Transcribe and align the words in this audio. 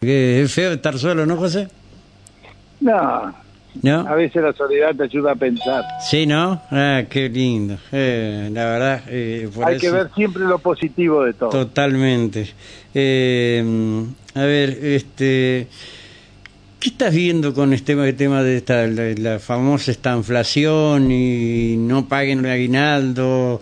Que 0.00 0.42
es 0.42 0.54
feo 0.54 0.72
estar 0.72 0.96
solo, 0.96 1.26
¿no, 1.26 1.36
José? 1.36 1.66
No, 2.80 3.34
¿No? 3.82 4.08
a 4.08 4.14
veces 4.14 4.40
la 4.40 4.52
soledad 4.52 4.94
te 4.94 5.02
ayuda 5.02 5.32
a 5.32 5.34
pensar. 5.34 5.82
Sí, 6.08 6.24
¿no? 6.24 6.62
Ah, 6.70 7.02
qué 7.10 7.28
lindo. 7.28 7.76
Eh, 7.90 8.48
la 8.52 8.64
verdad, 8.64 9.02
eh, 9.08 9.50
por 9.52 9.66
Hay 9.66 9.78
que 9.78 9.90
ver 9.90 10.08
siempre 10.14 10.44
lo 10.44 10.60
positivo 10.60 11.24
de 11.24 11.32
todo. 11.32 11.50
Totalmente. 11.50 12.48
Eh, 12.94 14.04
a 14.36 14.42
ver, 14.42 14.70
este, 14.82 15.66
¿qué 16.78 16.88
estás 16.90 17.12
viendo 17.12 17.52
con 17.52 17.72
este 17.72 18.12
tema, 18.12 18.44
de 18.44 18.56
esta, 18.56 18.86
la, 18.86 19.12
la 19.16 19.40
famosa 19.40 19.90
esta 19.90 20.14
inflación 20.14 21.10
y 21.10 21.76
no 21.76 22.06
paguen 22.06 22.44
el 22.44 22.52
aguinaldo, 22.52 23.60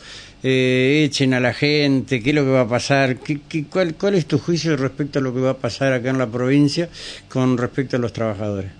eh, 0.48 1.02
echen 1.04 1.34
a 1.34 1.40
la 1.40 1.52
gente? 1.52 2.22
¿Qué 2.22 2.30
es 2.30 2.36
lo 2.36 2.44
que 2.44 2.50
va 2.50 2.60
a 2.62 2.68
pasar? 2.68 3.16
¿Qué, 3.16 3.40
qué- 3.48 3.64
cuál, 3.64 3.94
¿Cuál 3.94 4.14
es 4.14 4.26
tu 4.26 4.38
juicio 4.38 4.76
respecto 4.76 5.18
a 5.18 5.22
lo 5.22 5.34
que 5.34 5.40
va 5.40 5.50
a 5.50 5.54
pasar 5.56 5.92
acá 5.92 6.10
en 6.10 6.18
la 6.18 6.28
provincia 6.28 6.88
con 7.28 7.58
respecto 7.58 7.96
a 7.96 7.98
los 7.98 8.12
trabajadores? 8.12 8.70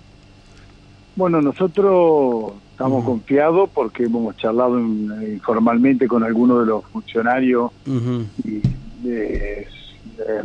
Bueno, 1.17 1.41
nosotros 1.41 2.53
estamos 2.71 3.03
confiados 3.03 3.69
porque 3.73 4.03
hemos 4.03 4.37
charlado 4.37 4.77
en- 4.79 5.33
informalmente 5.33 6.07
con 6.07 6.23
algunos 6.23 6.59
de 6.61 6.65
los 6.67 6.85
funcionarios 6.85 7.71
y 8.45 8.61
eh, 9.05 9.67
eh, 9.67 9.67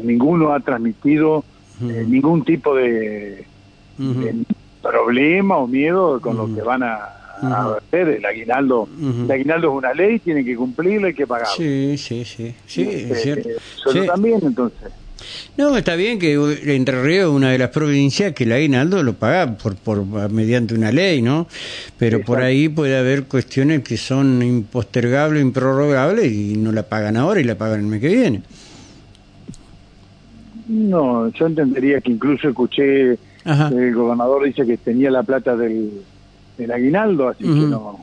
ninguno 0.03 0.53
ha 0.53 0.61
transmitido 0.61 1.45
eh, 1.83 2.05
ningún 2.09 2.43
tipo 2.45 2.75
de, 2.75 3.47
de 3.99 4.45
problema 4.81 5.57
o 5.59 5.67
miedo 5.69 6.21
con 6.21 6.37
lo 6.37 6.53
que 6.55 6.63
van 6.63 6.83
a, 6.83 6.99
a 7.43 7.75
hacer. 7.77 8.09
El 8.09 8.25
aguinaldo, 8.25 8.89
el 9.25 9.31
aguinaldo 9.31 9.69
es 9.73 9.75
una 9.79 9.93
ley, 9.95 10.19
tienen 10.21 10.45
que 10.45 10.57
cumplirla, 10.57 11.09
hay 11.09 11.15
que 11.15 11.27
pagarlo. 11.27 11.55
Sí, 11.57 11.97
sí, 11.99 12.25
sí, 12.25 12.55
sí, 12.67 12.83
es 13.11 13.23
cierto. 13.23 13.49
Solo 13.77 14.03
Sí. 14.03 14.07
también, 14.09 14.41
entonces. 14.43 14.91
No, 15.57 15.77
está 15.77 15.95
bien 15.95 16.19
que 16.19 16.33
Entre 16.75 17.01
Ríos 17.01 17.29
es 17.31 17.37
una 17.37 17.51
de 17.51 17.59
las 17.59 17.69
provincias 17.71 18.33
que 18.33 18.43
el 18.43 18.53
aguinaldo 18.53 19.03
lo 19.05 19.13
paga 19.15 19.57
por, 19.57 19.77
por 19.77 20.05
mediante 20.31 20.75
una 20.75 20.91
ley, 20.91 21.23
¿no? 21.23 21.47
Pero 21.97 22.21
por 22.23 22.41
ahí 22.43 22.69
puede 22.69 22.97
haber 22.99 23.25
cuestiones 23.25 23.83
que 23.83 23.97
son 23.97 24.43
impostergables, 24.43 25.41
improrrogables 25.43 26.33
y 26.33 26.57
no 26.57 26.73
la 26.73 26.83
pagan 26.83 27.17
ahora 27.17 27.41
y 27.41 27.45
la 27.45 27.55
pagan 27.55 27.81
el 27.81 27.87
mes 27.87 28.01
que 28.01 28.09
viene. 28.09 28.43
No, 30.69 31.29
yo 31.33 31.47
entendería 31.47 32.01
que 32.01 32.13
incluso 32.13 32.49
escuché 32.49 33.19
Ajá. 33.45 33.69
el 33.69 33.95
gobernador 33.95 34.45
dice 34.45 34.65
que 34.65 34.77
tenía 34.77 35.11
la 35.11 35.23
plata 35.23 35.57
del, 35.57 36.03
del 36.63 36.73
aguinaldo, 36.73 37.29
así 37.29 37.45
que 37.45 37.51
no. 37.51 38.01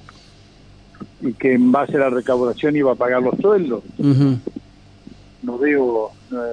Y 1.21 1.33
que 1.33 1.53
en 1.53 1.71
base 1.71 1.95
a 1.97 1.99
la 2.01 2.09
recaudación 2.09 2.75
iba 2.75 2.91
a 2.91 2.95
pagar 2.95 3.21
los 3.21 3.35
sueldos. 3.39 3.83
No 5.41 5.57
veo. 5.57 6.11
no- 6.31 6.43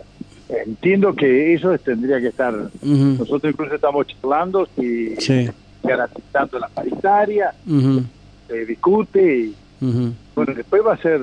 entiendo 0.49 1.13
que 1.15 1.55
eso 1.55 1.77
tendría 1.79 2.21
que 2.21 2.29
estar. 2.29 2.55
Nosotros 2.83 3.53
incluso 3.53 3.75
estamos 3.75 4.07
charlando 4.07 4.67
si 4.79 5.17
Sí. 5.17 5.49
garantizando 5.83 6.59
la 6.61 6.69
paritaria, 6.69 7.53
se 8.47 8.65
discute 8.65 9.37
y 9.37 9.55
bueno, 10.35 10.55
después 10.55 10.83
va 10.87 10.95
a 10.95 10.99
ser 10.99 11.21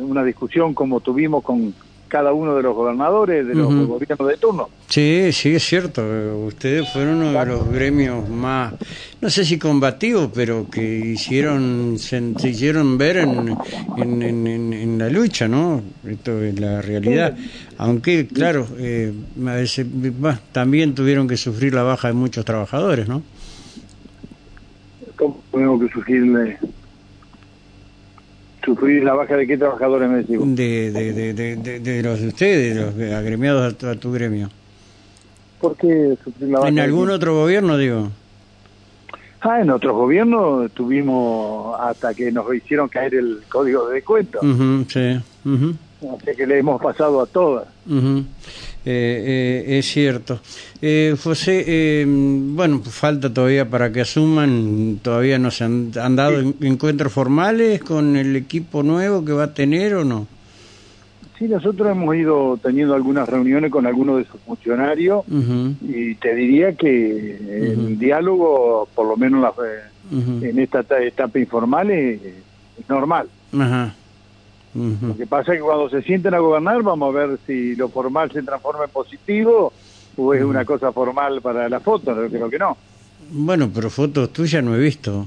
una 0.00 0.24
discusión 0.24 0.74
como 0.74 1.00
tuvimos 1.00 1.42
con 1.44 1.72
cada 2.10 2.32
uno 2.32 2.56
de 2.56 2.62
los 2.62 2.74
gobernadores 2.74 3.46
de 3.46 3.54
los 3.54 3.68
gobiernos 3.86 4.28
de 4.28 4.36
turno. 4.36 4.68
Sí, 4.88 5.30
sí, 5.32 5.54
es 5.54 5.62
cierto. 5.64 6.02
Ustedes 6.46 6.88
fueron 6.90 7.18
uno 7.22 7.32
de 7.32 7.46
los 7.46 7.68
gremios 7.70 8.28
más, 8.28 8.74
no 9.20 9.30
sé 9.30 9.44
si 9.44 9.58
combativos, 9.58 10.30
pero 10.34 10.68
que 10.68 10.82
hicieron, 10.82 11.96
se, 11.98 12.34
se 12.36 12.48
hicieron 12.48 12.98
ver 12.98 13.18
en, 13.18 13.56
en, 13.96 14.22
en- 14.22 14.46
en- 14.48 14.72
en 14.72 14.98
la 14.98 15.08
lucha, 15.08 15.46
¿no? 15.46 15.80
Esto 16.06 16.42
es 16.42 16.58
la 16.58 16.82
realidad. 16.82 17.36
Aunque, 17.78 18.26
claro, 18.26 18.66
eh, 18.78 19.12
a 19.46 19.52
veces, 19.54 19.86
bah, 20.20 20.38
también 20.52 20.94
tuvieron 20.94 21.28
que 21.28 21.36
sufrir 21.36 21.72
la 21.72 21.84
baja 21.84 22.08
de 22.08 22.14
muchos 22.14 22.44
trabajadores, 22.44 23.08
¿no? 23.08 23.22
¿Cómo 25.16 25.42
tenemos 25.52 25.80
que 25.80 25.88
sufrirle? 25.90 26.58
¿Sufrir 28.64 29.02
la 29.02 29.14
baja 29.14 29.36
de 29.36 29.46
qué 29.46 29.56
trabajadores 29.56 30.08
me 30.08 30.18
decís? 30.18 30.38
De, 30.38 30.90
de, 30.90 31.32
de, 31.32 31.80
de, 31.80 32.02
los 32.02 32.20
de 32.20 32.28
ustedes, 32.28 32.74
de 32.74 33.08
los 33.08 33.14
agremiados 33.14 33.72
a 33.72 33.76
tu, 33.76 33.86
a 33.86 33.94
tu 33.94 34.12
gremio. 34.12 34.50
¿Por 35.60 35.76
qué 35.76 36.16
sufrir 36.22 36.50
la 36.50 36.58
baja? 36.58 36.68
¿En 36.68 36.78
algún 36.78 37.10
otro 37.10 37.34
gobierno, 37.34 37.76
digo? 37.76 38.10
Ah, 39.42 39.60
en 39.60 39.70
otros 39.70 39.94
gobiernos 39.94 40.70
tuvimos 40.72 41.78
hasta 41.80 42.12
que 42.12 42.30
nos 42.30 42.54
hicieron 42.54 42.88
caer 42.90 43.14
el 43.14 43.40
código 43.48 43.88
de 43.88 43.94
descuento. 43.94 44.38
Ujú, 44.42 44.84
sí. 44.88 45.18
ujú. 45.44 45.74
Así 46.02 46.36
que 46.36 46.46
le 46.46 46.58
hemos 46.58 46.80
pasado 46.80 47.20
a 47.20 47.26
todas. 47.26 47.66
Eh, 47.88 49.64
eh, 49.66 49.78
es 49.78 49.86
cierto. 49.86 50.40
Eh, 50.80 51.14
José, 51.22 51.64
eh, 51.66 52.04
bueno, 52.08 52.80
pues 52.82 52.94
falta 52.94 53.32
todavía 53.32 53.68
para 53.68 53.92
que 53.92 54.00
asuman, 54.00 54.98
todavía 55.02 55.38
no 55.38 55.50
se 55.50 55.64
han, 55.64 55.90
han 56.00 56.16
dado 56.16 56.40
en- 56.40 56.54
encuentros 56.62 57.12
formales 57.12 57.82
con 57.82 58.16
el 58.16 58.34
equipo 58.36 58.82
nuevo 58.82 59.22
que 59.24 59.32
va 59.32 59.44
a 59.44 59.54
tener 59.54 59.94
o 59.94 60.04
no. 60.04 60.26
Sí, 61.38 61.46
nosotros 61.48 61.90
hemos 61.90 62.14
ido 62.16 62.58
teniendo 62.62 62.94
algunas 62.94 63.28
reuniones 63.28 63.70
con 63.70 63.86
algunos 63.86 64.18
de 64.18 64.24
sus 64.24 64.40
funcionarios 64.42 65.24
y 65.82 66.14
te 66.16 66.34
diría 66.34 66.74
que 66.74 67.36
el 67.36 67.98
diálogo, 67.98 68.88
por 68.94 69.06
lo 69.06 69.16
menos 69.16 69.40
la- 69.42 69.54
eh, 69.66 69.80
en 70.50 70.58
esta 70.58 70.80
eta- 70.80 71.02
etapa 71.02 71.38
informal, 71.38 71.90
es, 71.90 72.20
es 72.22 72.88
normal. 72.88 73.26
Ajá. 73.58 73.94
Lo 74.74 75.16
que 75.16 75.26
pasa 75.26 75.52
es 75.52 75.58
que 75.58 75.64
cuando 75.64 75.90
se 75.90 76.02
sienten 76.02 76.32
a 76.34 76.38
gobernar 76.38 76.82
vamos 76.82 77.14
a 77.14 77.18
ver 77.18 77.38
si 77.46 77.74
lo 77.74 77.88
formal 77.88 78.30
se 78.30 78.42
transforma 78.42 78.84
en 78.84 78.90
positivo 78.90 79.72
o 80.16 80.34
es 80.34 80.42
una 80.44 80.64
cosa 80.64 80.92
formal 80.92 81.40
para 81.40 81.68
la 81.68 81.80
foto, 81.80 82.14
creo 82.28 82.48
que 82.48 82.58
no. 82.58 82.76
Bueno, 83.30 83.70
pero 83.74 83.90
fotos 83.90 84.32
tuyas 84.32 84.62
no 84.62 84.74
he 84.76 84.78
visto. 84.78 85.26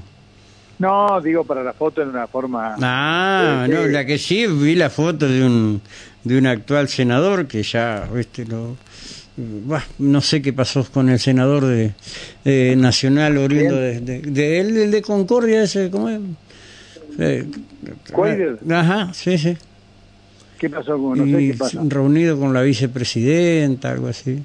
No, 0.78 1.20
digo 1.20 1.44
para 1.44 1.62
la 1.62 1.72
foto 1.72 2.02
en 2.02 2.08
una 2.08 2.26
forma... 2.26 2.76
Ah, 2.80 3.64
Sí, 3.66 3.72
no, 3.72 3.86
la 3.86 4.04
que 4.04 4.18
sí 4.18 4.46
vi 4.46 4.74
la 4.74 4.90
foto 4.90 5.28
de 5.28 5.44
un 5.44 5.80
de 6.24 6.38
un 6.38 6.46
actual 6.46 6.88
senador 6.88 7.46
que 7.46 7.62
ya, 7.62 8.08
viste, 8.12 8.46
lo 8.46 8.76
bah, 9.36 9.84
no 9.98 10.20
sé 10.20 10.40
qué 10.40 10.52
pasó 10.52 10.86
con 10.90 11.10
el 11.10 11.18
senador 11.18 11.66
de, 11.66 11.92
de 12.44 12.76
Nacional 12.76 13.36
oriundo 13.36 13.76
de, 13.76 14.00
de, 14.00 14.20
de 14.20 14.60
él, 14.60 14.76
el 14.78 14.90
de 14.90 15.02
Concordia 15.02 15.62
ese, 15.62 15.90
¿cómo 15.90 16.08
es? 16.08 16.20
Eh. 17.18 17.46
Ajá, 18.70 19.12
sí, 19.14 19.38
sí. 19.38 19.56
¿Qué 20.58 20.70
pasó 20.70 20.92
con 20.98 21.18
no 21.18 21.24
sé 21.24 21.56
qué 21.58 21.78
reunido 21.88 22.38
con 22.38 22.52
la 22.54 22.62
vicepresidenta, 22.62 23.90
algo 23.90 24.08
así. 24.08 24.42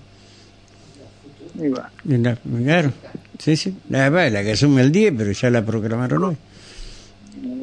Y 1.61 1.67
va. 1.69 1.89
Y 2.05 2.17
la- 2.17 2.35
claro, 2.35 2.91
sí, 3.37 3.55
sí. 3.55 3.75
La, 3.89 4.09
la 4.09 4.43
que 4.43 4.51
asume 4.51 4.81
el 4.81 4.91
10, 4.91 5.13
pero 5.17 5.31
ya 5.31 5.49
la 5.49 5.65
proclamaron 5.65 6.23
hoy. 6.23 6.37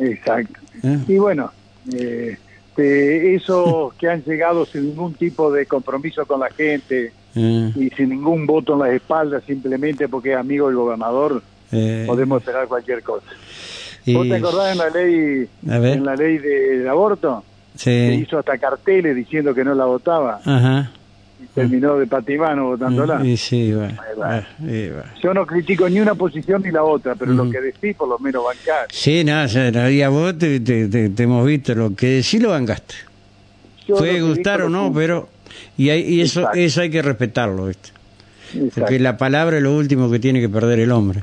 Exacto. 0.00 0.60
¿eh? 0.82 0.98
Y 1.08 1.18
bueno, 1.18 1.50
eh, 1.92 2.36
esos 2.76 3.94
que 3.98 4.08
han 4.08 4.22
llegado 4.24 4.66
sin 4.66 4.86
ningún 4.86 5.14
tipo 5.14 5.50
de 5.52 5.66
compromiso 5.66 6.24
con 6.26 6.40
la 6.40 6.50
gente 6.50 7.12
Eh, 7.34 7.72
y 7.76 7.90
sin 7.90 8.08
ningún 8.10 8.46
voto 8.46 8.72
en 8.74 8.78
las 8.80 8.92
espaldas 8.94 9.42
simplemente 9.46 10.08
porque 10.08 10.32
es 10.32 10.38
amigo 10.38 10.68
del 10.68 10.76
gobernador, 10.76 11.42
eh, 11.70 12.04
podemos 12.06 12.40
esperar 12.40 12.66
cualquier 12.66 13.02
cosa. 13.02 13.26
Y- 14.06 14.14
¿Vos 14.14 14.28
te 14.28 14.36
acordás 14.36 14.72
en 14.72 14.78
la 14.78 14.90
ley 14.90 15.48
en 15.66 16.04
la 16.04 16.14
ley 16.16 16.38
del 16.38 16.88
aborto? 16.88 17.44
Sí. 17.76 17.90
hizo 18.22 18.38
hasta 18.38 18.56
carteles 18.56 19.14
diciendo 19.14 19.54
que 19.54 19.62
no 19.62 19.74
la 19.74 19.84
votaba 19.84 20.40
Ajá. 20.46 20.90
y 21.42 21.46
terminó 21.54 21.96
de 21.98 22.06
patimano 22.06 22.68
votándola. 22.68 23.22
Y 23.22 23.36
sí, 23.36 23.70
va. 23.72 23.90
Yo 25.22 25.34
no 25.34 25.44
critico 25.46 25.86
ni 25.88 26.00
una 26.00 26.14
posición 26.14 26.62
ni 26.62 26.70
la 26.70 26.82
otra, 26.82 27.14
pero 27.14 27.32
lo 27.32 27.50
que 27.50 27.60
decís 27.60 27.94
por 27.94 28.08
lo 28.08 28.18
menos 28.18 28.44
bancar. 28.44 28.86
Sí, 28.90 29.22
nada, 29.24 29.46
no, 29.70 29.90
y 29.90 30.00
a 30.00 30.08
vos 30.08 30.38
te, 30.38 30.60
te, 30.60 30.88
te- 30.88 31.10
te 31.10 31.22
hemos 31.24 31.46
visto, 31.46 31.74
lo 31.74 31.94
que 31.94 32.06
decís 32.22 32.40
lo 32.42 32.50
bancaste. 32.50 32.94
Yo 33.86 33.96
Puede 33.96 34.14
que 34.14 34.22
gustar 34.22 34.62
o 34.62 34.68
no, 34.70 34.90
pero... 34.94 35.28
Y, 35.76 35.90
hay- 35.90 36.02
y 36.14 36.20
eso 36.22 36.40
Exacto. 36.40 36.58
eso 36.58 36.80
hay 36.80 36.90
que 36.90 37.02
respetarlo, 37.02 37.66
¿viste? 37.66 37.90
Exacto. 38.54 38.80
Porque 38.80 38.98
la 38.98 39.16
palabra 39.18 39.58
es 39.58 39.62
lo 39.62 39.76
último 39.76 40.10
que 40.10 40.18
tiene 40.18 40.40
que 40.40 40.48
perder 40.48 40.80
el 40.80 40.90
hombre. 40.92 41.22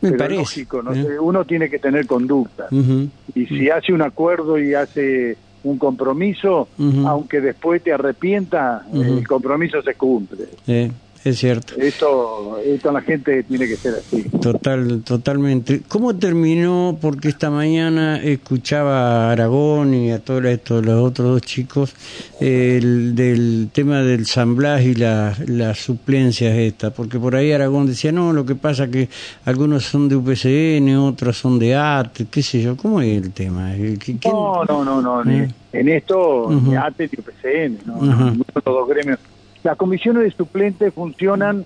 Me 0.00 0.10
Pero 0.10 0.18
parece. 0.18 0.40
lógico, 0.40 0.82
¿no? 0.82 0.92
¿eh? 0.92 1.02
sé, 1.02 1.18
uno 1.18 1.44
tiene 1.44 1.68
que 1.68 1.78
tener 1.78 2.06
conducta. 2.06 2.68
Y 3.34 3.46
si 3.46 3.70
hace 3.70 3.92
un 3.92 4.02
acuerdo 4.02 4.58
y 4.58 4.74
hace 4.74 5.36
un 5.64 5.78
compromiso, 5.78 6.68
aunque 7.04 7.40
después 7.40 7.82
te 7.82 7.92
arrepientas, 7.92 8.82
el 8.94 9.26
compromiso 9.26 9.82
se 9.82 9.94
cumple. 9.94 10.44
Eh, 10.66 10.90
es 11.28 11.38
cierto. 11.38 11.74
Esto, 11.76 12.58
esto 12.64 12.92
la 12.92 13.00
gente 13.02 13.42
tiene 13.44 13.66
que 13.66 13.76
ser 13.76 13.94
así. 13.94 14.22
Total, 14.40 15.02
totalmente. 15.04 15.82
¿Cómo 15.88 16.16
terminó? 16.16 16.98
Porque 17.00 17.28
esta 17.28 17.50
mañana 17.50 18.22
escuchaba 18.22 19.28
a 19.28 19.32
Aragón 19.32 19.94
y 19.94 20.10
a 20.10 20.18
todos 20.18 20.44
estos 20.46 20.84
los 20.84 21.02
otros 21.02 21.28
dos 21.28 21.42
chicos 21.42 21.94
el, 22.40 23.14
del 23.14 23.68
tema 23.72 24.02
del 24.02 24.26
San 24.26 24.56
Blas 24.56 24.82
y 24.82 24.94
la- 24.94 25.36
las 25.46 25.78
suplencias 25.78 26.56
estas, 26.56 26.92
porque 26.92 27.18
por 27.18 27.34
ahí 27.36 27.52
Aragón 27.52 27.86
decía, 27.86 28.12
no, 28.12 28.32
lo 28.32 28.44
que 28.44 28.54
pasa 28.54 28.88
que 28.88 29.08
algunos 29.44 29.84
son 29.84 30.08
de 30.08 30.16
UPCN, 30.16 30.96
otros 30.96 31.36
son 31.36 31.58
de 31.58 31.74
AT, 31.74 32.22
qué 32.30 32.42
sé 32.42 32.62
yo, 32.62 32.76
¿cómo 32.76 33.00
es 33.00 33.22
el 33.22 33.32
tema? 33.32 33.74
¿Qui- 33.74 34.18
quién- 34.20 34.32
No, 34.32 34.64
no, 34.64 34.84
no, 34.84 35.02
no. 35.02 35.24
Mm. 35.24 35.48
En 35.72 35.88
esto, 35.90 36.44
Ujú. 36.46 36.70
ni 36.70 36.76
ATE 36.76 37.10
ni 37.12 37.18
UPCN, 37.18 37.78
¿no? 37.86 38.00
De 38.32 38.44
los 38.54 38.64
dos 38.64 38.88
gremios 38.88 39.18
Las 39.62 39.76
comisiones 39.76 40.24
de 40.24 40.30
suplentes 40.30 40.94
funcionan, 40.94 41.64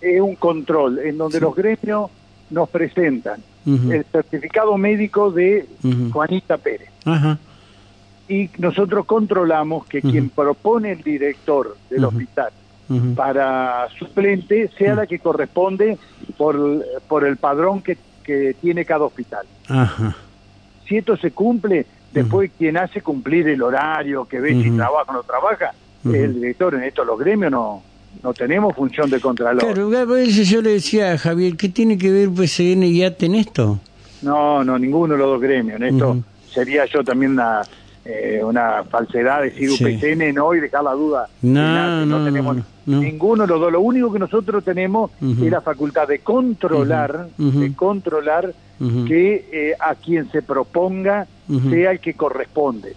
es 0.00 0.20
un 0.20 0.36
control, 0.36 0.98
en 0.98 1.18
donde 1.18 1.40
los 1.40 1.54
gremios 1.54 2.10
nos 2.50 2.68
presentan 2.68 3.42
el 3.66 4.04
certificado 4.12 4.76
médico 4.76 5.30
de. 5.30 5.66
Juanita 6.12 6.56
Pérez. 6.56 6.88
Ajá. 7.04 7.38
Y 8.28 8.50
nosotros 8.58 9.06
controlamos 9.06 9.86
que 9.86 10.02
quien 10.02 10.30
propone 10.30 10.92
el 10.92 11.02
director 11.02 11.76
del 11.90 12.04
hospital 12.04 12.52
para 13.16 13.88
suplente 13.98 14.70
sea 14.78 14.94
la 14.94 15.06
que 15.06 15.18
corresponde 15.18 15.98
por, 16.36 16.84
por 17.08 17.24
el 17.24 17.36
padrón 17.36 17.82
que, 17.82 17.98
que 18.22 18.54
tiene 18.60 18.84
cada 18.84 19.04
hospital. 19.04 19.46
Ajá. 19.68 20.16
Si 20.86 20.96
esto 20.96 21.16
se 21.16 21.32
cumple, 21.32 21.86
después 22.12 22.50
quien 22.56 22.76
hace 22.76 23.00
cumplir 23.00 23.48
el 23.48 23.62
horario, 23.62 24.24
que 24.26 24.40
ve 24.40 24.62
si 24.62 24.70
trabaja 24.70 25.10
o 25.10 25.14
no 25.14 25.22
trabaja, 25.24 25.72
Es 26.14 26.22
el 26.24 26.34
director. 26.34 26.74
En 26.74 26.82
esto 26.82 27.04
los 27.04 27.18
gremios 27.18 27.50
no, 27.50 27.82
no 28.22 28.34
tenemos 28.34 28.74
función 28.74 29.10
de 29.10 29.20
contralor. 29.20 29.62
Claro, 29.74 30.16
eso 30.16 30.42
yo 30.42 30.62
le 30.62 30.70
decía 30.70 31.12
a 31.12 31.18
Javier, 31.18 31.56
¿qué 31.56 31.68
tiene 31.68 31.98
que 31.98 32.10
ver 32.10 32.30
PCN 32.30 32.82
y 32.84 33.02
ATE 33.04 33.26
en 33.26 33.34
esto? 33.36 33.78
No, 34.22 34.64
no, 34.64 34.78
ninguno 34.78 35.14
de 35.14 35.18
los 35.18 35.28
dos 35.28 35.40
gremios. 35.40 35.80
En 35.80 35.86
esto 35.94 36.10
Ujú. 36.10 36.22
sería 36.52 36.84
yo 36.86 37.04
también 37.04 37.32
una, 37.32 37.62
eh, 38.04 38.40
una 38.42 38.82
falsedad 38.84 39.42
decir 39.42 39.70
Sí. 39.70 39.84
UPCN 39.84 40.32
no 40.34 40.54
y 40.54 40.60
dejar 40.60 40.84
la 40.84 40.92
duda. 40.92 41.28
No, 41.42 41.60
ATE. 41.60 42.06
no, 42.06 42.24
tenemos 42.24 42.56
no. 42.86 43.00
ninguno 43.00 43.42
de 43.42 43.48
los 43.48 43.60
dos. 43.60 43.72
Lo 43.72 43.80
único 43.80 44.12
que 44.12 44.18
nosotros 44.18 44.64
tenemos 44.64 45.10
Ujú. 45.20 45.44
es 45.44 45.50
la 45.50 45.60
facultad 45.60 46.08
de 46.08 46.20
controlar, 46.20 47.28
Ujú. 47.38 47.48
Ujú. 47.48 47.60
de 47.60 47.74
controlar 47.74 48.54
que 49.08 49.48
eh, 49.52 49.74
a 49.80 49.94
quien 49.94 50.30
se 50.30 50.42
proponga 50.42 51.26
Sea 51.70 51.92
el 51.92 52.00
que 52.00 52.14
corresponde. 52.14 52.94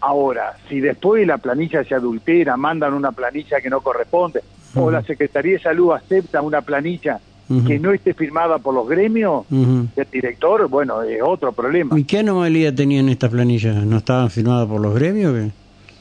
Ahora, 0.00 0.56
si 0.68 0.80
después 0.80 1.26
la 1.26 1.38
planilla 1.38 1.84
se 1.84 1.94
adultera, 1.94 2.56
mandan 2.56 2.94
una 2.94 3.12
planilla 3.12 3.60
que 3.60 3.70
no 3.70 3.80
corresponde, 3.80 4.40
o 4.74 4.90
la 4.90 5.02
Secretaría 5.02 5.54
de 5.54 5.60
Salud 5.60 5.92
acepta 5.92 6.42
una 6.42 6.62
planilla 6.62 7.20
que 7.66 7.78
no 7.78 7.92
esté 7.92 8.14
firmada 8.14 8.58
por 8.58 8.74
los 8.74 8.88
gremios 8.88 9.44
del 9.50 10.06
director, 10.10 10.68
bueno, 10.68 11.02
es 11.02 11.20
otro 11.22 11.52
problema. 11.52 11.98
¿Y 11.98 12.04
qué 12.04 12.18
anomalía 12.18 12.74
tenían 12.74 13.08
estas 13.08 13.30
planillas? 13.30 13.84
¿No 13.84 13.98
estaban 13.98 14.30
firmadas 14.30 14.66
por 14.68 14.80
los 14.80 14.94
gremios? 14.94 15.34
qué? 15.34 15.50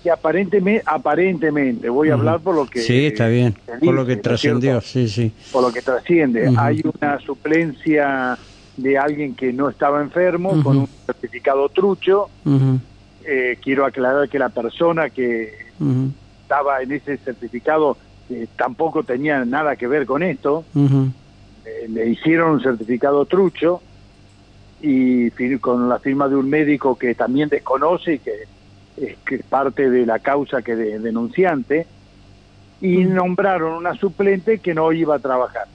Y 0.05 0.09
aparentemente, 0.09 0.83
aparentemente, 0.85 1.89
voy 1.89 2.09
a 2.09 2.15
hablar 2.15 2.41
por 2.41 2.55
lo 2.55 2.65
que... 2.65 2.81
Sí, 2.81 3.05
está 3.05 3.27
bien. 3.27 3.55
Por 3.79 3.93
lo 3.93 4.05
que 4.05 4.13
¿no 4.13 4.17
es 4.17 4.21
trascendió, 4.21 4.81
sí, 4.81 5.07
sí. 5.07 5.31
Por 5.51 5.63
lo 5.63 5.71
que 5.71 5.81
trasciende. 5.81 6.53
Hay 6.57 6.81
una 6.83 7.19
suplencia 7.19 8.37
de 8.77 8.97
alguien 8.97 9.35
que 9.35 9.53
no 9.53 9.69
estaba 9.69 10.01
enfermo 10.01 10.61
con 10.63 10.77
un 10.77 10.87
certificado 11.05 11.69
trucho. 11.69 12.29
Eh, 13.25 13.57
quiero 13.61 13.85
aclarar 13.85 14.27
que 14.27 14.39
la 14.39 14.49
persona 14.49 15.09
que 15.09 15.53
estaba 16.41 16.81
en 16.81 16.91
ese 16.91 17.17
certificado 17.17 17.97
eh, 18.29 18.47
tampoco 18.55 19.03
tenía 19.03 19.45
nada 19.45 19.75
que 19.75 19.87
ver 19.87 20.05
con 20.05 20.23
esto. 20.23 20.65
Eh, 20.75 21.87
le 21.89 22.09
hicieron 22.09 22.51
un 22.51 22.61
certificado 22.61 23.25
trucho 23.25 23.81
y 24.81 25.29
con 25.59 25.87
la 25.87 25.99
firma 25.99 26.27
de 26.27 26.35
un 26.35 26.49
médico 26.49 26.97
que 26.97 27.15
también 27.15 27.47
desconoce 27.47 28.15
y 28.15 28.19
que 28.19 28.33
es 28.97 29.17
que 29.25 29.39
parte 29.39 29.89
de 29.89 30.05
la 30.05 30.19
causa 30.19 30.61
que 30.61 30.75
de, 30.75 30.99
denunciante 30.99 31.87
y 32.81 33.05
nombraron 33.05 33.73
una 33.73 33.95
suplente 33.95 34.59
que 34.59 34.73
no 34.73 34.91
iba 34.91 35.15
a 35.15 35.19
trabajar. 35.19 35.67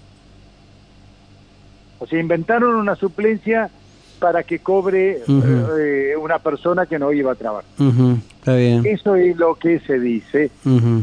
O 1.99 2.07
sea, 2.07 2.21
inventaron 2.21 2.77
una 2.77 2.95
suplencia 2.95 3.71
para 4.19 4.43
que 4.43 4.59
cobre 4.59 5.23
eh, 5.29 6.15
una 6.17 6.39
persona 6.39 6.87
que 6.87 6.99
no 6.99 7.13
iba 7.13 7.33
a 7.33 7.35
trabajar. 7.35 7.65
Está 8.39 8.55
bien. 8.57 8.85
Eso 8.85 9.15
es 9.15 9.37
lo 9.37 9.55
que 9.55 9.79
se 9.81 9.99
dice 10.01 10.51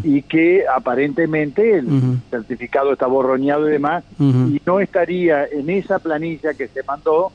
y 0.03 0.21
que 0.23 0.65
aparentemente 0.67 1.77
el 1.77 2.19
certificado 2.29 2.93
está 2.93 3.07
borroneado 3.07 3.69
y 3.69 3.73
demás 3.73 4.03
y 4.19 4.61
no 4.65 4.79
estaría 4.79 5.45
en 5.45 5.69
esa 5.69 5.99
planilla 5.99 6.53
que 6.53 6.67
se 6.67 6.83
mandó 6.83 7.31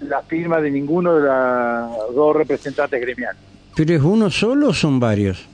la 0.00 0.22
firma 0.22 0.60
de 0.60 0.70
ninguno 0.70 1.14
de 1.14 1.22
los 1.22 2.14
dos 2.14 2.36
representantes 2.36 3.00
gremiales. 3.00 3.40
¿Pero 3.76 3.94
es 3.94 4.02
uno 4.02 4.30
solo 4.30 4.68
o 4.68 4.74
son 4.74 5.00
varios? 5.00 5.46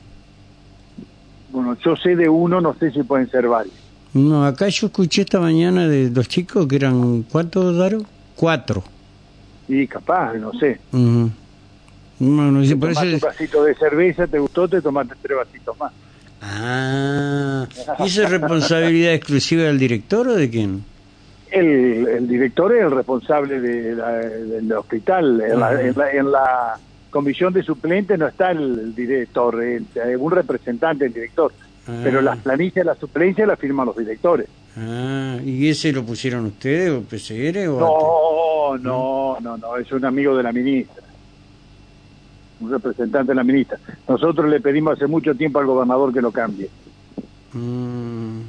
Bueno, 1.50 1.76
yo 1.84 1.96
sé 1.96 2.14
de 2.14 2.28
uno, 2.28 2.60
no 2.60 2.74
sé 2.74 2.90
si 2.92 3.02
pueden 3.02 3.28
ser 3.30 3.48
varios. 3.48 3.74
No, 4.12 4.44
acá 4.44 4.68
yo 4.68 4.88
escuché 4.88 5.22
esta 5.22 5.38
mañana 5.40 5.86
de 5.86 6.10
los 6.10 6.28
chicos 6.28 6.66
que 6.66 6.76
eran, 6.76 7.22
¿cuántos, 7.22 7.76
Daro? 7.76 8.02
Cuatro. 8.34 8.82
Y 9.68 9.86
capaz, 9.86 10.34
no 10.34 10.52
sé. 10.54 10.80
No, 10.92 11.30
no 12.50 12.62
sé, 12.64 12.74
Te 12.74 12.80
tomaste 12.80 13.14
un 13.14 13.20
vasito 13.20 13.64
de 13.64 13.74
cerveza, 13.76 14.26
te 14.26 14.38
gustó, 14.38 14.68
te 14.68 14.82
tomaste 14.82 15.14
tres 15.22 15.38
vasitos 15.38 15.78
más. 15.78 15.92
Ah, 16.42 17.66
¿y 18.00 18.06
eso 18.06 18.22
es 18.24 18.30
responsabilidad 18.30 19.12
exclusiva 19.14 19.64
del 19.64 19.78
director 19.78 20.26
o 20.26 20.34
de 20.34 20.50
quién? 20.50 20.84
El, 21.52 22.06
el 22.08 22.28
director 22.28 22.74
es 22.74 22.82
el 22.82 22.90
responsable 22.90 23.60
de 23.60 23.94
la- 23.94 24.12
del 24.18 24.72
hospital. 24.72 25.40
En 25.40 25.60
la, 25.60 25.80
en 25.82 25.96
la- 25.96 26.10
en 26.12 26.32
la 26.32 26.78
comisión 27.10 27.52
de 27.52 27.62
suplentes 27.62 28.18
no 28.18 28.26
está 28.28 28.52
el 28.52 28.94
director, 28.94 29.62
es 29.62 29.82
un 30.18 30.30
representante 30.30 31.04
del 31.04 31.12
director. 31.12 31.52
Ah. 31.86 32.00
Pero 32.04 32.20
las 32.20 32.38
planillas 32.38 32.74
de 32.74 32.84
la 32.84 32.94
suplencia 32.94 33.46
las 33.46 33.58
firman 33.58 33.86
los 33.86 33.96
directores. 33.96 34.46
Ah, 34.76 35.38
¿y 35.44 35.68
ese 35.68 35.92
lo 35.92 36.04
pusieron 36.04 36.46
ustedes 36.46 36.90
o 36.92 37.02
PCR 37.02 37.68
o 37.68 38.76
No, 38.76 38.78
no, 38.78 39.40
no, 39.40 39.56
no, 39.56 39.76
es 39.76 39.90
un 39.92 40.04
amigo 40.04 40.36
de 40.36 40.42
la 40.42 40.52
ministra. 40.52 41.02
Un 42.60 42.70
representante 42.70 43.32
de 43.32 43.34
la 43.34 43.42
ministra. 43.44 43.78
Nosotros 44.06 44.48
le 44.48 44.60
pedimos 44.60 44.94
hace 44.94 45.06
mucho 45.06 45.34
tiempo 45.34 45.58
al 45.58 45.66
gobernador 45.66 46.12
que 46.12 46.20
lo 46.20 46.30
cambie. 46.30 46.68
Mm. 47.52 48.40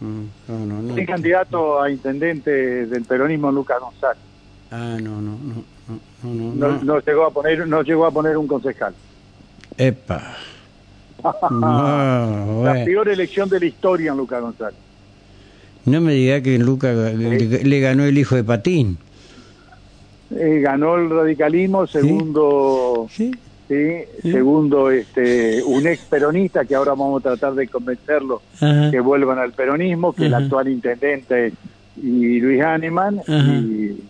Mm, 0.00 0.24
No, 0.48 0.58
no, 0.66 0.82
no. 0.82 0.96
Es 0.96 1.06
candidato 1.06 1.80
a 1.80 1.90
intendente 1.90 2.86
del 2.86 3.04
peronismo 3.04 3.52
Lucas 3.52 3.78
González. 3.80 4.22
Ah, 4.70 4.96
no, 5.00 5.20
no, 5.20 5.38
no, 5.38 5.64
no, 5.88 6.34
no, 6.34 6.54
No, 6.54 6.68
no. 6.78 6.84
no 6.84 7.00
llegó 7.00 7.26
a 7.26 7.30
poner, 7.30 7.68
no 7.68 7.82
llegó 7.82 8.06
a 8.06 8.10
poner 8.10 8.36
un 8.36 8.46
concejal. 8.46 8.94
Epa. 9.76 10.36
No, 11.50 12.64
La 12.64 12.72
bueno. 12.72 12.84
peor 12.84 13.08
elección 13.08 13.48
de 13.48 13.60
la 13.60 13.66
historia 13.66 14.10
en 14.12 14.16
Lucas 14.18 14.40
González. 14.40 14.78
No 15.84 16.00
me 16.00 16.14
diga 16.14 16.40
que 16.40 16.58
Luca 16.58 16.92
le, 16.92 17.38
le 17.64 17.80
ganó 17.80 18.04
el 18.04 18.18
hijo 18.18 18.34
de 18.34 18.42
Patín. 18.44 18.98
Eh, 20.34 20.58
ganó 20.60 20.96
el 20.96 21.08
radicalismo, 21.08 21.86
segundo, 21.86 23.06
¿Sí? 23.10 23.30
segundo, 24.22 24.90
este, 24.90 25.62
un 25.62 25.86
ex 25.86 26.02
peronista 26.06 26.64
que 26.64 26.74
ahora 26.74 26.92
vamos 26.92 27.20
a 27.24 27.28
tratar 27.30 27.54
de 27.54 27.68
convencerlo 27.68 28.42
Ajá. 28.60 28.90
que 28.90 28.98
vuelvan 29.00 29.38
al 29.38 29.52
peronismo, 29.52 30.12
que 30.12 30.26
el 30.26 30.34
actual 30.34 30.68
intendente 30.68 31.52
y 32.02 32.40
Luis 32.40 32.60
Hahnemann, 32.62 33.20
y, 33.28 34.02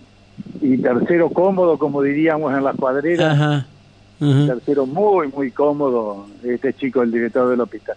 y 0.62 0.78
tercero 0.78 1.28
cómodo, 1.30 1.78
como 1.78 2.00
diríamos 2.02 2.54
en 2.56 2.64
las 2.64 2.76
cuadreras, 2.76 3.35
Ajá. 3.35 3.66
Tercero 4.18 4.87
muy, 4.87 5.28
muy 5.28 5.50
cómodo, 5.50 6.26
este 6.42 6.73
chico, 6.75 7.02
el 7.02 7.12
director 7.12 7.50
del 7.50 7.61
hospital. 7.61 7.96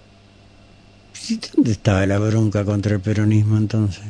¿Y 1.29 1.39
¿Dónde 1.55 1.71
estaba 1.71 2.05
la 2.05 2.19
bronca 2.19 2.65
contra 2.65 2.95
el 2.95 3.01
peronismo 3.01 3.57
entonces? 3.57 4.03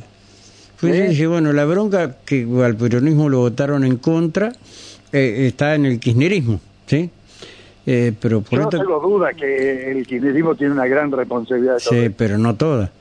Pues 0.79 0.95
¿Eh? 0.95 0.99
yo 1.03 1.09
dije, 1.09 1.27
bueno, 1.27 1.53
la 1.53 1.65
bronca 1.65 2.15
que 2.25 2.47
al 2.63 2.75
peronismo 2.75 3.29
lo 3.29 3.39
votaron 3.39 3.83
en 3.83 3.97
contra 3.97 4.51
eh, 5.11 5.45
está 5.47 5.75
en 5.75 5.85
el 5.85 5.99
kirchnerismo, 5.99 6.59
¿sí? 6.87 7.09
Eh, 7.85 8.13
pero 8.19 8.41
por 8.41 8.57
Yo 8.59 8.63
no 8.65 8.69
tengo 8.69 8.99
duda 8.99 9.33
que 9.33 9.91
el 9.91 10.05
kirchnerismo 10.07 10.55
tiene 10.55 10.73
una 10.73 10.87
gran 10.87 11.11
responsabilidad 11.11 11.75
de 11.77 11.79
todo 11.83 11.89
Sí, 11.93 11.99
esto. 12.05 12.15
pero 12.17 12.37
no 12.37 12.55
toda. 12.55 12.91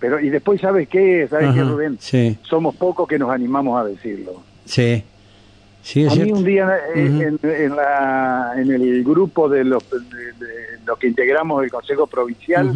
Pero, 0.00 0.18
y 0.20 0.30
después, 0.30 0.60
¿sabes 0.60 0.88
qué? 0.88 1.26
¿Sabes 1.30 1.54
qué, 1.54 1.60
Ajá, 1.60 1.70
Rubén? 1.70 1.96
Sí, 2.00 2.36
Somos 2.42 2.74
pocos 2.76 3.06
que 3.08 3.18
nos 3.18 3.30
animamos 3.30 3.80
a 3.80 3.84
decirlo. 3.84 4.42
sí. 4.64 5.02
Sí, 5.82 6.04
es 6.04 6.12
A 6.12 6.14
mí 6.14 6.22
cierto. 6.22 6.38
un 6.38 6.44
día 6.44 6.76
eh, 6.94 7.02
en, 7.42 7.50
en 7.50 7.76
la, 7.76 8.52
en 8.56 8.70
el 8.70 9.02
grupo 9.04 9.48
de 9.48 9.64
los, 9.64 9.82
de, 9.90 9.98
de 9.98 10.52
los 10.86 10.98
que 10.98 11.08
integramos 11.08 11.62
el 11.64 11.70
Consejo 11.70 12.06
Provincial, 12.06 12.70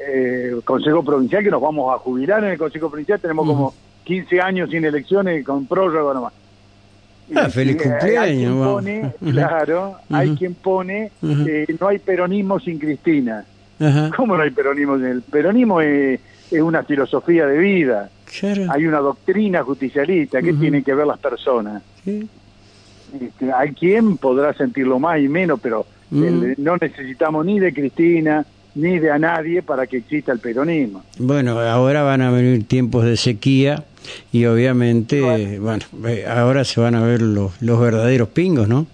eh, 0.00 0.54
Consejo 0.64 1.02
Provincial, 1.02 1.42
que 1.42 1.50
nos 1.50 1.62
vamos 1.62 1.94
a 1.94 1.98
jubilar 1.98 2.44
en 2.44 2.50
el 2.50 2.58
Consejo 2.58 2.90
Provincial, 2.90 3.18
tenemos 3.20 3.46
como 3.46 3.74
15 4.04 4.40
años 4.40 4.70
sin 4.70 4.84
elecciones 4.84 5.44
con 5.44 5.66
prórroga 5.66 6.14
nomás. 6.14 6.32
Ah, 7.34 7.48
feliz 7.50 7.76
eh, 7.76 7.80
Hay 7.84 7.90
cumpleaños, 7.90 8.36
quien 8.38 8.60
vamos. 8.60 8.74
pone, 8.74 9.12
claro, 9.32 9.96
hay 10.10 10.34
quien 10.36 10.54
pone, 10.54 11.10
eh, 11.22 11.66
no 11.80 11.88
hay 11.88 11.98
peronismo 11.98 12.58
sin 12.60 12.78
Cristina. 12.78 13.44
¿Cómo 14.16 14.36
no 14.36 14.42
hay 14.42 14.50
peronismo? 14.50 14.94
El 14.96 15.22
peronismo 15.22 15.80
es, 15.80 16.20
es 16.50 16.60
una 16.60 16.82
filosofía 16.82 17.46
de 17.46 17.58
vida, 17.58 18.10
Claro. 18.40 18.66
hay 18.70 18.86
una 18.86 18.98
doctrina 18.98 19.62
justicialista, 19.62 20.42
¿qué 20.42 20.52
tienen 20.52 20.82
que 20.84 20.92
ver 20.94 21.06
las 21.06 21.18
personas? 21.18 21.82
Sí. 22.04 22.28
Este, 23.20 23.52
hay 23.52 23.72
quien 23.72 24.16
podrá 24.18 24.52
sentirlo 24.54 24.98
más 24.98 25.18
y 25.20 25.28
menos, 25.28 25.58
pero 25.62 25.86
Mm. 26.10 26.24
el- 26.24 26.54
no 26.58 26.76
necesitamos 26.78 27.44
ni 27.44 27.58
de 27.60 27.72
Cristina 27.72 28.44
ni 28.74 28.98
de 28.98 29.10
a 29.10 29.18
nadie 29.18 29.62
para 29.62 29.86
que 29.86 29.96
exista 29.98 30.30
el 30.32 30.38
peronismo. 30.38 31.02
Bueno, 31.18 31.58
ahora 31.58 32.02
van 32.02 32.22
a 32.22 32.30
venir 32.30 32.66
tiempos 32.68 33.04
de 33.04 33.16
sequía 33.16 33.84
y 34.32 34.44
obviamente, 34.46 35.58
bueno, 35.58 35.84
eh, 36.06 36.24
ahora 36.28 36.64
se 36.64 36.80
van 36.80 36.94
a 36.94 37.02
ver 37.02 37.20
los, 37.22 37.60
los 37.60 37.80
verdaderos 37.80 38.28
pingos, 38.28 38.68
¿no? 38.68 38.86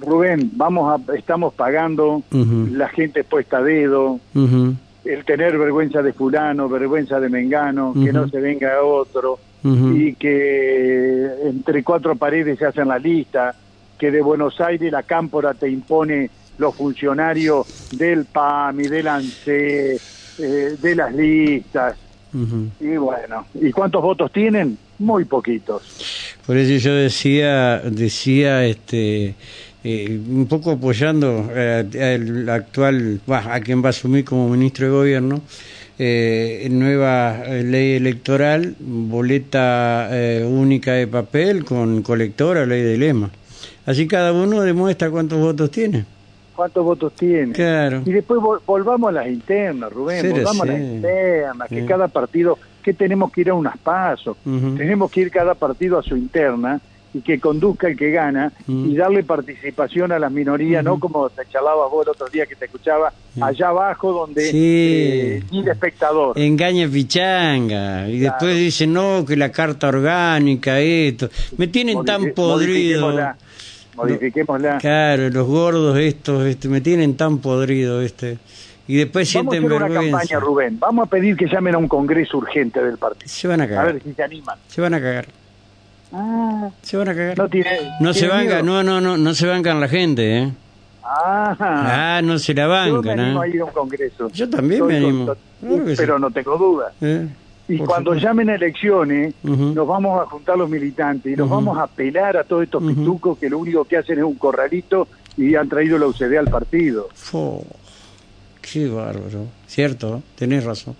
Rubén, 0.00 0.50
vamos 0.54 1.00
a, 1.08 1.14
estamos 1.16 1.52
pagando, 1.54 2.22
la 2.30 2.88
gente 2.88 3.22
puesta 3.24 3.58
a 3.58 3.62
dedo, 3.62 4.18
el 5.04 5.24
tener 5.24 5.58
vergüenza 5.58 6.02
de 6.02 6.12
fulano, 6.12 6.68
vergüenza 6.68 7.20
de 7.20 7.28
mengano, 7.28 7.92
que 7.94 8.12
no 8.12 8.28
se 8.28 8.38
venga 8.40 8.82
otro, 8.82 9.38
y 9.62 10.14
que 10.14 11.26
entre 11.44 11.82
cuatro 11.82 12.16
paredes 12.16 12.58
se 12.58 12.66
hacen 12.66 12.88
la 12.88 12.98
lista, 12.98 13.54
que 13.98 14.10
de 14.10 14.22
Buenos 14.22 14.60
Aires 14.60 14.90
la 14.90 15.02
cámpora 15.02 15.54
te 15.54 15.68
impone 15.68 16.30
los 16.58 16.74
funcionarios 16.74 17.66
del 17.92 18.24
PAMI, 18.24 18.88
del 18.88 19.08
ANSE, 19.08 19.94
eh, 19.94 20.76
de 20.80 20.94
las 20.94 21.14
listas, 21.14 21.96
y 22.32 22.96
bueno, 22.96 23.46
¿y 23.54 23.72
cuántos 23.72 24.02
votos 24.02 24.32
tienen? 24.32 24.78
Muy 24.98 25.24
poquitos. 25.24 26.36
Por 26.46 26.56
eso 26.56 26.74
yo 26.84 26.94
decía, 26.94 27.78
decía, 27.80 28.64
este, 28.64 29.34
eh, 29.82 30.20
un 30.28 30.46
poco 30.46 30.72
apoyando 30.72 31.50
eh, 31.52 32.14
al 32.16 32.48
actual, 32.48 33.20
bah, 33.26 33.54
a 33.54 33.60
quien 33.60 33.82
va 33.82 33.88
a 33.88 33.90
asumir 33.90 34.24
como 34.24 34.48
ministro 34.48 34.86
de 34.86 34.92
gobierno, 34.92 35.42
eh, 36.02 36.66
nueva 36.70 37.42
eh, 37.44 37.62
ley 37.62 37.92
electoral, 37.96 38.74
boleta 38.80 40.08
eh, 40.10 40.42
única 40.48 40.92
de 40.94 41.06
papel 41.06 41.62
con 41.66 42.00
colectora, 42.02 42.64
ley 42.64 42.80
de 42.82 42.96
lema. 42.96 43.28
Así 43.84 44.06
cada 44.06 44.32
uno 44.32 44.62
demuestra 44.62 45.10
cuántos 45.10 45.38
votos 45.38 45.70
tiene. 45.70 46.06
¿Cuántos 46.56 46.82
votos 46.84 47.12
tiene? 47.14 47.52
Claro. 47.52 48.02
Y 48.06 48.12
después 48.12 48.40
vol- 48.40 48.60
volvamos 48.66 49.10
a 49.10 49.12
las 49.12 49.26
internas, 49.28 49.92
Rubén, 49.92 50.30
volvamos 50.30 50.62
a 50.62 50.66
las 50.66 50.80
internas, 50.80 51.68
que 51.68 51.80
Sí. 51.82 51.86
cada 51.86 52.08
partido, 52.08 52.58
que 52.82 52.94
tenemos 52.94 53.30
que 53.30 53.42
ir 53.42 53.50
a 53.50 53.54
unas 53.54 53.76
pasos, 53.76 54.38
tenemos 54.44 55.10
que 55.10 55.20
ir 55.20 55.30
cada 55.30 55.54
partido 55.54 55.98
a 55.98 56.02
su 56.02 56.16
interna 56.16 56.80
y 57.12 57.20
que 57.22 57.40
conduzca 57.40 57.88
el 57.88 57.96
que 57.96 58.10
gana 58.12 58.52
Ujú. 58.68 58.86
y 58.86 58.96
darle 58.96 59.24
participación 59.24 60.12
a 60.12 60.18
las 60.18 60.30
minorías, 60.30 60.84
no 60.84 61.00
como 61.00 61.28
te 61.30 61.42
charlabas 61.50 61.90
vos 61.90 62.06
el 62.06 62.10
otro 62.10 62.28
día 62.28 62.46
que 62.46 62.54
te 62.54 62.66
escuchaba, 62.66 63.12
allá 63.40 63.68
abajo 63.68 64.12
donde 64.12 64.50
Sí. 64.50 64.56
eh, 64.56 65.42
ni 65.50 65.62
de 65.64 65.72
espectador. 65.72 66.38
Engaña 66.38 66.88
pichanga. 66.88 68.08
Y 68.08 68.18
después 68.20 68.56
dicen, 68.56 68.92
no, 68.92 69.24
que 69.26 69.36
la 69.36 69.50
carta 69.50 69.88
orgánica, 69.88 70.78
esto. 70.80 71.28
Me 71.56 71.66
tienen 71.66 72.04
tan 72.04 72.30
podrido. 72.32 73.00
Modifiquémosla, 73.10 73.36
modifiquémosla. 73.96 74.78
Claro, 74.78 75.30
los 75.30 75.46
gordos 75.46 75.98
estos, 75.98 76.46
este, 76.46 76.68
me 76.68 76.80
tienen 76.80 77.16
tan 77.16 77.38
podrido, 77.38 78.00
este. 78.02 78.38
Y 78.86 78.96
después 78.96 79.32
Vamos 79.34 79.54
a 79.54 79.56
sienten 79.56 79.64
hacer 79.72 79.76
una 79.76 79.88
vergüenza. 79.88 80.18
campaña, 80.18 80.40
Rubén. 80.40 80.78
Vamos 80.80 81.06
a 81.06 81.10
pedir 81.10 81.36
que 81.36 81.46
llamen 81.46 81.74
a 81.76 81.78
un 81.78 81.86
congreso 81.88 82.38
urgente 82.38 82.82
del 82.82 82.98
partido. 82.98 83.28
Se 83.28 83.46
van 83.46 83.60
a 83.60 83.64
A 83.64 83.68
cagar. 83.68 83.92
ver 83.92 84.02
si 84.02 84.12
se 84.14 84.22
animan. 84.22 84.58
Se 84.68 84.80
van 84.80 84.94
a 84.94 85.00
cagar. 85.00 85.26
Ah, 86.12 86.70
Se 86.82 86.96
van 86.96 87.08
a 87.08 87.14
cagar. 87.14 87.38
no 87.38 87.48
tiene. 87.48 87.70
No 88.00 88.12
se 88.12 88.20
tiene 88.20 88.34
bancan, 88.34 88.64
miedo? 88.64 88.82
no, 88.82 89.00
no, 89.00 89.00
no, 89.00 89.16
no 89.16 89.34
se 89.34 89.46
bancan 89.46 89.80
la 89.80 89.88
gente, 89.88 90.38
¿eh? 90.38 90.52
Ah, 91.04 91.56
Ah, 91.58 92.20
no 92.22 92.38
se 92.38 92.54
la 92.54 92.62
yo 92.62 92.68
me 92.68 92.92
bancan, 92.92 93.20
animo 93.20 93.40
a 93.42 93.46
¿eh? 93.46 93.50
ir 93.50 93.60
a 93.60 93.64
un 93.64 93.70
congreso. 93.72 94.28
Yo 94.30 94.48
también 94.48 94.86
me 94.86 94.94
Estoy 94.94 95.08
animo. 95.10 95.26
con- 95.26 95.36
Claro 95.60 95.84
que 95.84 95.90
sí. 95.90 95.96
pero 95.96 96.18
no 96.18 96.30
tengo 96.30 96.56
duda. 96.58 96.92
¿Eh? 97.00 97.26
Y 97.68 97.76
Por 97.78 97.86
cuando 97.86 98.10
supuesto. 98.12 98.28
llamen 98.28 98.50
a 98.50 98.54
elecciones, 98.56 99.34
nos 99.44 99.86
vamos 99.86 100.20
a 100.20 100.26
juntar 100.26 100.58
los 100.58 100.68
militantes 100.68 101.36
y 101.36 101.40
Ujú. 101.40 101.48
vamos 101.48 101.78
a 101.78 101.82
apelar 101.84 102.36
a 102.36 102.42
todos 102.44 102.64
estos 102.64 102.82
pitucos 102.82 103.38
que 103.38 103.48
lo 103.48 103.58
único 103.58 103.84
que 103.84 103.96
hacen 103.96 104.18
es 104.18 104.24
un 104.24 104.34
corralito 104.34 105.06
y 105.36 105.54
han 105.54 105.68
traído 105.68 105.96
la 105.98 106.06
UCD 106.06 106.36
al 106.36 106.48
partido. 106.48 107.08
Qué 108.60 108.88
bárbaro. 108.88 109.46
Cierto, 109.66 110.22
tenés 110.36 110.64
razón. 110.64 110.96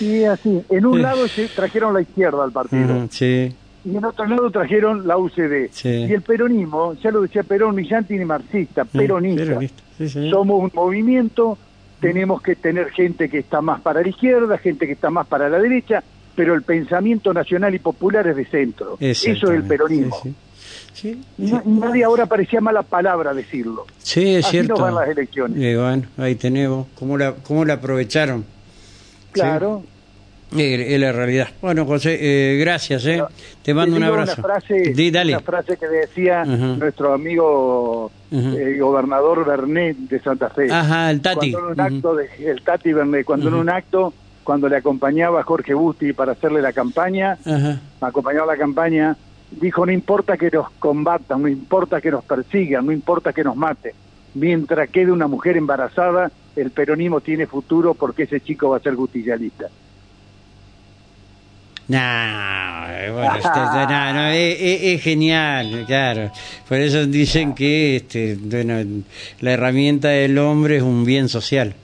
Y 0.00 0.22
así, 0.24 0.62
en 0.68 0.86
un 0.86 0.96
Sí. 0.96 1.02
lado 1.02 1.26
se 1.28 1.48
trajeron 1.48 1.94
la 1.94 2.02
izquierda 2.02 2.44
al 2.44 2.52
partido 2.52 3.08
Sí, 3.10 3.52
y 3.90 3.96
en 3.96 4.04
otro 4.04 4.26
lado 4.26 4.50
trajeron 4.50 5.06
la 5.06 5.16
UCD. 5.16 5.68
Sí. 5.70 5.88
Y 5.88 6.12
el 6.12 6.22
peronismo, 6.22 6.94
ya 6.94 7.10
lo 7.10 7.22
decía 7.22 7.42
Perón, 7.42 7.76
ni 7.76 7.88
ni 8.10 8.24
marxista, 8.24 8.84
peronista. 8.84 9.44
peronista, 9.44 9.82
sí. 9.98 10.30
Somos 10.30 10.62
un 10.62 10.70
movimiento, 10.74 11.56
tenemos 12.00 12.42
que 12.42 12.54
tener 12.56 12.90
gente 12.90 13.28
que 13.28 13.38
está 13.38 13.60
más 13.60 13.80
para 13.80 14.02
la 14.02 14.08
izquierda, 14.08 14.58
gente 14.58 14.86
que 14.86 14.92
está 14.92 15.10
más 15.10 15.26
para 15.26 15.48
la 15.48 15.58
derecha, 15.58 16.02
pero 16.36 16.54
el 16.54 16.62
pensamiento 16.62 17.32
nacional 17.32 17.74
y 17.74 17.78
popular 17.78 18.26
es 18.26 18.36
de 18.36 18.44
centro. 18.44 18.96
Eso 19.00 19.30
es 19.30 19.42
el 19.42 19.64
peronismo. 19.64 20.16
Sí, 20.22 20.34
sí. 21.38 21.54
Nadie 21.64 22.04
ahora 22.04 22.26
parecía 22.26 22.60
mala 22.60 22.82
palabra 22.82 23.32
decirlo. 23.32 23.86
Sí, 23.98 24.34
es 24.36 24.44
Así 24.44 24.52
cierto. 24.52 24.74
nos 24.74 24.80
van 24.82 24.94
las 24.96 25.08
elecciones. 25.08 25.58
Eh, 25.60 25.76
bueno, 25.76 26.02
ahí 26.18 26.34
tenemos. 26.34 26.86
¿Cómo 26.98 27.16
la, 27.16 27.34
cómo 27.34 27.64
la 27.64 27.74
aprovecharon? 27.74 28.44
Claro. 29.32 29.82
Es 30.56 31.00
la 31.00 31.12
realidad. 31.12 31.48
Bueno, 31.60 31.84
José, 31.84 32.18
eh, 32.20 32.58
gracias, 32.58 33.04
¿eh? 33.06 33.22
Te 33.62 33.74
mando 33.74 33.96
un 33.96 34.02
abrazo. 34.02 34.34
Una 34.38 34.48
frase, 34.48 34.92
Di, 34.94 35.10
dale. 35.10 35.34
una 35.34 35.42
frase 35.42 35.76
que 35.76 35.86
decía 35.86 36.44
nuestro 36.44 37.12
amigo 37.12 38.10
eh, 38.30 38.78
gobernador 38.80 39.44
Bernet 39.44 39.96
de 39.96 40.20
Santa 40.20 40.48
Fe. 40.48 40.70
Ajá, 40.72 41.10
el 41.10 41.20
Tati. 41.20 41.52
Cuando 41.52 41.68
en 41.68 41.72
un 41.74 41.80
acto 41.80 42.14
de, 42.14 42.28
el 42.46 42.62
Tati 42.62 42.92
Bernet, 42.92 43.26
cuando 43.26 43.48
en 43.48 43.54
un 43.54 43.68
acto, 43.68 44.14
cuando 44.42 44.68
le 44.68 44.76
acompañaba 44.76 45.40
a 45.40 45.42
Jorge 45.42 45.74
Busti 45.74 46.14
para 46.14 46.32
hacerle 46.32 46.62
la 46.62 46.72
campaña, 46.72 47.36
Ajá. 47.44 47.80
acompañaba 48.00 48.46
la 48.46 48.56
campaña, 48.56 49.16
dijo, 49.50 49.84
no 49.84 49.92
importa 49.92 50.38
que 50.38 50.50
nos 50.50 50.70
combatan, 50.78 51.42
no 51.42 51.48
importa 51.48 52.00
que 52.00 52.10
nos 52.10 52.24
persigan, 52.24 52.86
no 52.86 52.92
importa 52.92 53.34
que 53.34 53.44
nos 53.44 53.54
maten. 53.56 53.92
Mientras 54.34 54.88
quede 54.88 55.12
una 55.12 55.26
mujer 55.26 55.58
embarazada, 55.58 56.30
el 56.56 56.70
peronismo 56.70 57.20
tiene 57.20 57.46
futuro 57.46 57.92
porque 57.92 58.22
ese 58.22 58.40
chico 58.40 58.70
va 58.70 58.78
a 58.78 58.80
ser 58.80 58.94
justicialista. 58.94 59.68
No, 61.88 61.98
bueno, 63.14 63.34
este, 63.36 63.48
no, 63.48 64.12
no, 64.12 64.28
es, 64.28 65.02
genial, 65.02 65.84
claro. 65.86 66.30
Por 66.68 66.78
eso 66.78 67.06
dicen 67.06 67.54
que 67.54 67.96
este, 67.96 68.36
bueno, 68.40 69.02
la 69.40 69.52
herramienta 69.52 70.08
del 70.08 70.36
hombre 70.38 70.76
es 70.76 70.82
un 70.82 71.04
bien 71.04 71.28
social. 71.28 71.74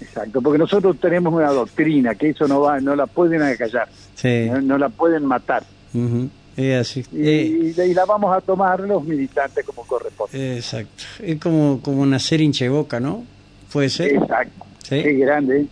Exacto, 0.00 0.40
porque 0.40 0.58
nosotros 0.58 0.96
tenemos 1.00 1.34
una 1.34 1.50
doctrina 1.50 2.14
que 2.14 2.30
eso 2.30 2.46
no 2.46 2.60
va, 2.60 2.80
no 2.80 2.94
la 2.94 3.06
pueden 3.06 3.42
acallar, 3.42 3.88
Sí, 4.14 4.46
no, 4.50 4.60
no 4.60 4.78
la 4.78 4.88
pueden 4.88 5.24
matar. 5.24 5.64
ujú, 5.92 6.28
es 6.56 6.80
así. 6.80 7.04
Y, 7.12 7.28
Eh, 7.28 7.74
y- 7.88 7.94
la 7.94 8.04
vamos 8.04 8.36
a 8.36 8.40
tomar 8.40 8.78
los 8.80 9.02
militantes 9.04 9.64
como 9.66 9.82
corresponde. 9.84 10.56
exacto. 10.56 11.02
Es 11.20 11.40
como, 11.40 11.80
como 11.82 12.06
nacer 12.06 12.40
hincha 12.40 12.64
de 12.64 12.68
boca, 12.70 13.00
¿no? 13.00 13.24
Puede 13.72 13.88
ser. 13.90 14.12
Exacto. 14.14 14.64
Sí. 14.84 15.02
Qué 15.02 15.12
grande. 15.14 15.62
¿eh? 15.62 15.66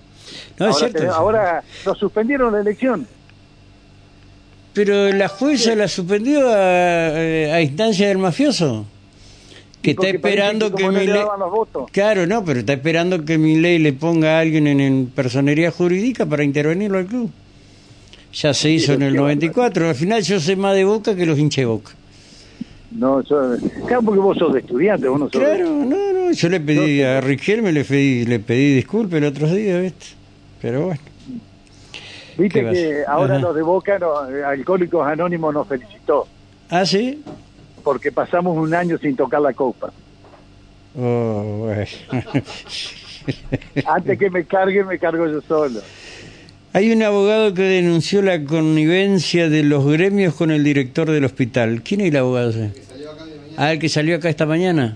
No, 0.59 0.71
es 0.71 0.76
cierto. 0.79 0.99
te- 0.99 1.07
ahora 1.07 1.62
nos 1.85 1.97
suspendieron 1.99 2.53
la 2.53 2.61
elección. 2.61 3.07
Pero 4.76 5.11
la 5.12 5.26
jueza 5.28 5.75
la 5.75 5.88
suspendió 5.88 6.49
a, 6.49 7.09
a 7.56 7.61
instancia 7.62 8.06
del 8.09 8.18
mafioso. 8.18 8.87
Que 9.83 9.92
está 9.92 10.09
esperando 10.09 10.66
que, 10.75 10.83
como 10.85 10.92
no 10.92 10.99
le 10.99 11.06
Milei- 11.06 11.14
daban 11.18 11.40
los 11.40 11.50
votos. 11.50 11.90
Claro, 11.92 12.26
no, 12.26 12.45
pero 12.45 12.61
está 12.61 12.75
esperando 12.75 13.25
que 13.25 13.38
mi 13.38 13.56
ley 13.56 13.78
le 13.78 13.92
ponga 13.92 14.37
a 14.37 14.40
alguien 14.40 14.66
en, 14.66 14.80
en 14.80 15.06
personería 15.06 15.71
jurídica 15.71 16.26
para 16.26 16.45
intervenirlo 16.45 16.99
al 16.99 17.06
club. 17.06 17.30
Ya 18.35 18.52
se 18.52 18.71
hizo 18.71 18.92
en 18.92 19.02
el 19.02 19.12
qué 19.12 19.18
94. 19.18 19.88
Al 19.88 19.95
final 19.95 20.23
yo 20.23 20.38
sé 20.40 20.56
más 20.56 20.75
de 20.75 20.85
boca 20.85 21.16
que 21.16 21.25
los 21.25 21.38
hinche 21.38 21.64
boca. 21.64 21.92
No, 22.90 23.23
yo- 23.23 23.56
claro, 23.87 24.02
porque 24.02 24.21
vos 24.21 24.37
sos 24.38 24.52
de 24.52 24.61
estudiante, 24.61 25.09
vos 25.09 25.18
no 25.21 25.26
sos 25.30 25.40
de- 25.40 25.47
Claro, 25.47 25.71
no, 25.71 26.12
no. 26.12 26.33
Yo 26.33 26.49
le 26.49 26.61
pedí 26.61 27.02
a 27.02 27.21
Riquelme, 27.21 27.73
le 27.73 27.85
pedí, 27.85 28.25
le 28.26 28.40
pedí 28.40 28.75
disculpas 28.75 29.18
el 29.18 29.25
otro 29.25 29.47
día, 29.54 29.80
¿viste? 29.80 30.06
Pero 30.61 30.87
bueno. 30.87 31.00
Viste 32.38 32.61
¿Qué 32.61 32.64
va 32.64 32.71
a 32.71 32.75
que 32.75 33.05
ahora 33.07 33.35
Ajá. 33.37 33.43
los 33.43 33.55
de 33.57 33.62
Boca, 33.62 33.99
no, 33.99 34.28
eh, 34.31 34.45
Alcohólicos 34.45 35.07
Anónimos 35.07 35.55
nos 35.55 35.66
felicitó, 35.66 36.26
¿Ah, 36.71 36.85
sí? 36.85 37.23
porque 37.83 38.12
pasamos 38.12 38.57
un 38.57 38.75
año 38.75 38.99
sin 38.99 39.16
tocar 39.16 39.40
la 39.40 39.52
copa. 39.52 39.90
Oh, 40.99 41.66
bueno. 41.66 41.87
Antes 43.87 44.19
que 44.19 44.31
me 44.31 44.45
cargue, 44.45 44.85
me 44.85 44.99
cargo 44.99 45.26
yo 45.26 45.40
solo. 45.43 45.81
Hay 46.73 46.93
un 46.93 47.02
abogado 47.02 47.55
que 47.55 47.62
denunció 47.62 48.23
la 48.23 48.45
connivencia 48.45 49.49
de 49.49 49.62
los 49.62 49.87
gremios 49.87 50.35
con 50.35 50.50
el 50.50 50.62
director 50.62 51.11
del 51.11 51.25
hospital. 51.25 51.83
¿Quién 51.83 52.02
es 52.02 52.09
el 52.09 52.16
abogado? 52.16 52.50
ese? 52.50 52.71
Ah, 53.57 53.73
el 53.73 53.78
que 53.78 53.88
salió 53.88 54.16
acá 54.16 54.28
esta 54.28 54.45
mañana. 54.47 54.95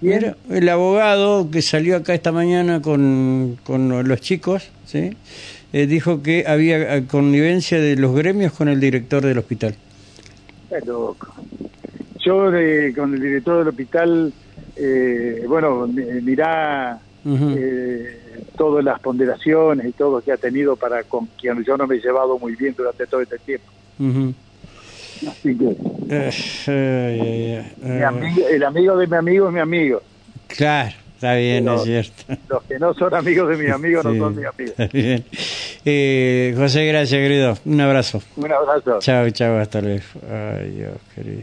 ¿Quién? 0.00 0.12
Era 0.24 0.36
el 0.50 0.68
abogado 0.68 1.50
que 1.50 1.62
salió 1.62 1.96
acá 1.96 2.14
esta 2.14 2.30
mañana 2.30 2.80
con, 2.80 3.58
con 3.64 4.06
los 4.06 4.20
chicos, 4.20 4.68
¿sí? 4.84 5.16
Eh, 5.76 5.86
dijo 5.86 6.22
que 6.22 6.44
había 6.46 6.96
eh, 6.96 7.04
connivencia 7.06 7.78
de 7.78 7.96
los 7.96 8.14
gremios 8.16 8.50
con 8.54 8.68
el 8.68 8.80
director 8.80 9.22
del 9.22 9.36
hospital. 9.36 9.74
Está 10.70 10.78
loco. 10.86 11.34
Yo 12.24 12.50
eh, 12.56 12.94
con 12.96 13.12
el 13.12 13.20
director 13.20 13.58
del 13.58 13.68
hospital, 13.68 14.32
eh, 14.74 15.44
bueno, 15.46 15.86
mi- 15.86 16.02
mirá 16.22 16.98
eh, 17.26 18.20
todas 18.56 18.82
las 18.82 18.98
ponderaciones 19.00 19.86
y 19.86 19.92
todo 19.92 20.22
que 20.22 20.32
ha 20.32 20.38
tenido 20.38 20.76
para 20.76 21.02
con 21.02 21.26
quien 21.38 21.62
yo 21.62 21.76
no 21.76 21.86
me 21.86 21.96
he 21.96 22.00
llevado 22.00 22.38
muy 22.38 22.56
bien 22.56 22.72
durante 22.74 23.06
todo 23.06 23.20
este 23.20 23.36
tiempo. 23.40 23.66
Así 25.28 25.54
que 25.58 25.76
mi 27.82 28.02
amigo- 28.02 28.48
el 28.48 28.64
amigo 28.64 28.96
de 28.96 29.06
mi 29.08 29.16
amigo 29.16 29.48
es 29.48 29.52
mi 29.52 29.60
amigo. 29.60 30.00
claro, 30.46 30.94
está 31.14 31.34
bien, 31.34 31.64
Pero- 31.64 31.76
es 31.76 31.82
cierto. 31.82 32.22
Los 32.48 32.62
que 32.64 32.78
no 32.78 32.94
son 32.94 33.14
amigos 33.14 33.48
de 33.50 33.64
mi 33.64 33.70
amigo 33.70 34.02
Sí, 34.02 34.08
no 34.08 34.14
son 34.24 34.36
mis 34.36 34.46
amigos. 34.46 34.74
está 34.78 34.86
bien. 34.92 35.24
Eh, 35.88 36.52
José, 36.56 36.84
gracias, 36.84 37.20
querido. 37.20 37.56
Un 37.64 37.80
abrazo. 37.80 38.20
Un 38.36 38.50
abrazo. 38.50 38.98
Chao, 38.98 39.30
chao, 39.30 39.56
hasta 39.58 39.80
luego. 39.80 40.02
Ay, 40.28 40.70
Dios, 40.70 40.96
querido. 41.14 41.42